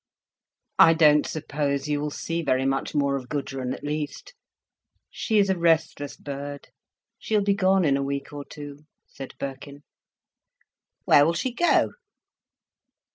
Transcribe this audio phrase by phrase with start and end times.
[0.79, 4.33] "I don't suppose you will see very much more of Gudrun, at least.
[5.11, 6.69] She is a restless bird,
[7.19, 9.83] she'll be gone in a week or two," said Birkin.
[11.05, 11.91] "Where will she go?"